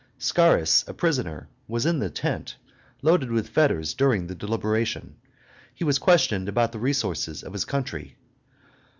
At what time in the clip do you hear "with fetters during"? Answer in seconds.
3.31-4.25